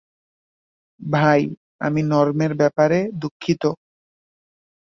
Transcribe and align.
ভাই, 0.99 1.41
আমি 1.79 2.01
নর্মের 2.03 2.53
ব্যাপারে 2.55 2.99
দুঃখিত! 3.21 3.63